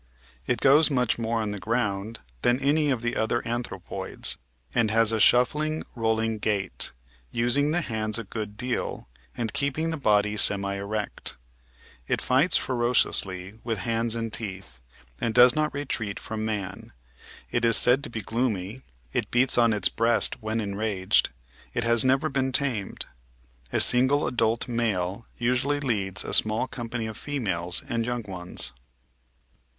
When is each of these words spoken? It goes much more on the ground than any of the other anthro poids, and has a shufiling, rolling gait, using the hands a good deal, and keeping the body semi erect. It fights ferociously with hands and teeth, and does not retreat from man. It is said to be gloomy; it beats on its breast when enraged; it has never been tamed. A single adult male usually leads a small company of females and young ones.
It 0.47 0.61
goes 0.61 0.89
much 0.89 1.19
more 1.19 1.39
on 1.41 1.51
the 1.51 1.59
ground 1.59 2.21
than 2.41 2.59
any 2.59 2.89
of 2.89 3.03
the 3.03 3.15
other 3.15 3.43
anthro 3.43 3.79
poids, 3.83 4.35
and 4.73 4.89
has 4.89 5.11
a 5.11 5.19
shufiling, 5.19 5.83
rolling 5.95 6.39
gait, 6.39 6.91
using 7.29 7.69
the 7.69 7.81
hands 7.81 8.17
a 8.17 8.23
good 8.23 8.57
deal, 8.57 9.07
and 9.37 9.53
keeping 9.53 9.91
the 9.91 9.97
body 9.97 10.37
semi 10.37 10.73
erect. 10.73 11.37
It 12.07 12.19
fights 12.19 12.57
ferociously 12.57 13.59
with 13.63 13.77
hands 13.77 14.15
and 14.15 14.33
teeth, 14.33 14.79
and 15.19 15.35
does 15.35 15.55
not 15.55 15.71
retreat 15.71 16.19
from 16.19 16.43
man. 16.45 16.93
It 17.51 17.63
is 17.63 17.77
said 17.77 18.03
to 18.03 18.09
be 18.09 18.21
gloomy; 18.21 18.81
it 19.13 19.29
beats 19.29 19.55
on 19.55 19.71
its 19.71 19.87
breast 19.87 20.41
when 20.41 20.59
enraged; 20.59 21.29
it 21.75 21.83
has 21.83 22.03
never 22.03 22.27
been 22.27 22.51
tamed. 22.51 23.05
A 23.71 23.79
single 23.79 24.25
adult 24.25 24.67
male 24.67 25.27
usually 25.37 25.79
leads 25.79 26.23
a 26.25 26.33
small 26.33 26.65
company 26.67 27.05
of 27.05 27.17
females 27.17 27.83
and 27.87 28.03
young 28.03 28.23
ones. 28.23 28.71